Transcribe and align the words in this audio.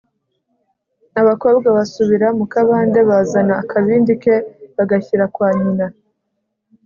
abakobwa 1.21 1.67
basubira 1.77 2.27
mu 2.37 2.45
kabande 2.53 2.99
bazana 3.09 3.53
akabindi 3.63 4.13
ke, 4.23 4.35
bagashyira 4.75 5.25
kwa 5.33 5.49
nyina. 5.59 5.85